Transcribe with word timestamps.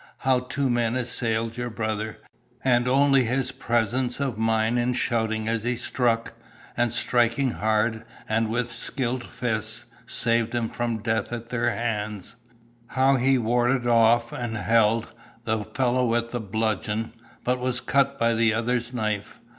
How 0.17 0.39
two 0.39 0.67
men 0.67 0.95
assailed 0.95 1.57
your 1.57 1.69
brother, 1.69 2.17
and 2.63 2.87
only 2.87 3.25
his 3.25 3.51
presence 3.51 4.19
of 4.19 4.35
mind 4.35 4.79
in 4.79 4.93
shouting 4.93 5.47
as 5.47 5.63
he 5.63 5.75
struck, 5.75 6.33
and 6.75 6.91
striking 6.91 7.51
hard 7.51 8.03
and 8.27 8.49
with 8.49 8.71
skilled 8.71 9.23
fists, 9.23 9.85
saved 10.07 10.55
him 10.55 10.69
from 10.69 11.03
death 11.03 11.31
at 11.31 11.49
their 11.49 11.69
hands; 11.69 12.37
how 12.87 13.17
he 13.17 13.37
warded 13.37 13.85
off, 13.85 14.31
and 14.33 14.57
held, 14.57 15.13
the 15.43 15.63
fellow 15.65 16.03
with 16.07 16.31
the 16.31 16.41
bludgeon, 16.41 17.13
but 17.43 17.59
was 17.59 17.79
cut 17.79 18.17
by 18.17 18.33
the 18.33 18.55
other's 18.55 18.91
knife. 18.91 19.39